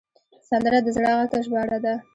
[0.49, 1.93] سندره د زړه غږ ته ژباړه ده